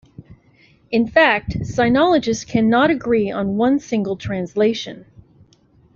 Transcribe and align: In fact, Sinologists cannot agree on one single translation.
In 0.89 1.05
fact, 1.07 1.59
Sinologists 1.59 2.47
cannot 2.47 2.89
agree 2.89 3.29
on 3.29 3.55
one 3.57 3.79
single 3.79 4.17
translation. 4.17 5.05